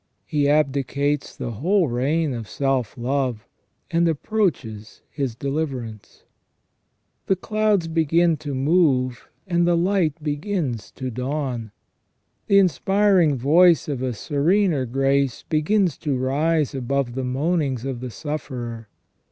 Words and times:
He 0.25 0.49
abdicates 0.49 1.35
the 1.37 1.51
whole 1.51 1.87
reign 1.87 2.33
of 2.33 2.49
self 2.49 2.97
love, 2.97 3.45
and 3.91 4.07
approaches 4.07 5.03
his 5.11 5.35
deliverance. 5.35 6.23
The 7.27 7.35
clouds 7.35 7.87
begin 7.87 8.35
to 8.37 8.55
move, 8.55 9.29
and 9.45 9.67
the 9.67 9.77
light 9.77 10.15
begins 10.23 10.89
to 10.93 11.11
dawn. 11.11 11.69
The 12.47 12.57
inspiring 12.57 13.35
voice 13.37 13.87
of 13.87 14.01
a 14.01 14.13
serener 14.13 14.87
grace 14.87 15.43
begins 15.43 15.99
to 15.99 16.17
rise 16.17 16.73
above 16.73 17.13
the 17.13 17.23
mean 17.23 17.61
ings 17.61 17.85
of 17.85 17.99
the 17.99 18.09
sufferer. 18.09 18.87